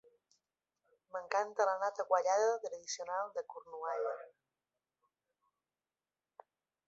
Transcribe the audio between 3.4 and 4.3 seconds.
Cornualla